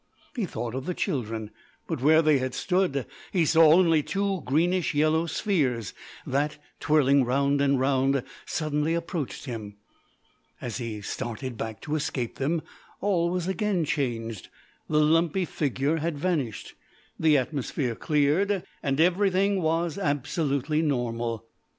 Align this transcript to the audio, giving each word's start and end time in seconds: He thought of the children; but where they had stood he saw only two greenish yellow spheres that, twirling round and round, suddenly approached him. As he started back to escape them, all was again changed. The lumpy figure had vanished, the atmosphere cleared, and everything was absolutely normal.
He 0.35 0.47
thought 0.47 0.73
of 0.73 0.87
the 0.87 0.95
children; 0.95 1.51
but 1.85 2.01
where 2.01 2.23
they 2.23 2.39
had 2.39 2.55
stood 2.55 3.05
he 3.31 3.45
saw 3.45 3.71
only 3.71 4.01
two 4.01 4.41
greenish 4.47 4.95
yellow 4.95 5.27
spheres 5.27 5.93
that, 6.25 6.57
twirling 6.79 7.23
round 7.23 7.61
and 7.61 7.79
round, 7.79 8.23
suddenly 8.43 8.95
approached 8.95 9.45
him. 9.45 9.75
As 10.59 10.77
he 10.79 11.01
started 11.01 11.55
back 11.55 11.81
to 11.81 11.95
escape 11.95 12.39
them, 12.39 12.63
all 12.99 13.29
was 13.29 13.47
again 13.47 13.85
changed. 13.85 14.49
The 14.89 14.97
lumpy 15.01 15.45
figure 15.45 15.97
had 15.97 16.17
vanished, 16.17 16.73
the 17.19 17.37
atmosphere 17.37 17.93
cleared, 17.93 18.63
and 18.81 18.99
everything 18.99 19.61
was 19.61 19.99
absolutely 19.99 20.81
normal. 20.81 21.45